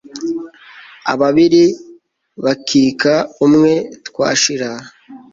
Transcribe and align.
ababiri 1.11 1.63
bakika 2.43 3.13
umwe 3.45 3.73
twashira 4.07 4.69